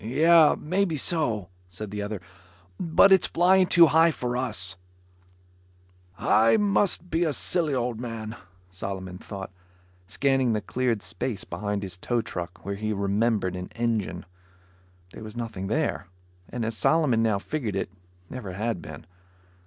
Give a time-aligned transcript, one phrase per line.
[0.03, 2.19] "Yup, maybe so," said the other.
[2.79, 4.75] "But it's flying too high for us."
[6.17, 8.35] "I must be a silly old man,"
[8.71, 9.51] Solomon thought,
[10.07, 14.25] scanning the cleared space behind his tow truck where he remembered an engine.
[15.11, 16.07] There was nothing there,
[16.49, 17.91] and as Solomon now figured it,
[18.27, 19.05] never had been.